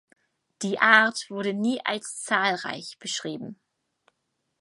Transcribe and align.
Die 0.63 0.79
Art 0.79 1.29
wurde 1.29 1.53
nie 1.53 1.79
als 1.85 2.23
zahlreich 2.23 2.97
beschrieben. 2.97 3.59